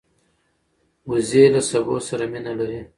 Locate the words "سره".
2.07-2.23